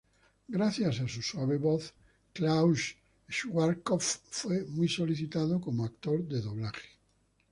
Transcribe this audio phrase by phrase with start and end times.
[0.47, 1.93] Gracias a su suave voz,
[2.33, 2.97] Klaus
[3.29, 6.89] Schwarzkopf fue muy solicitado como actor de doblaje.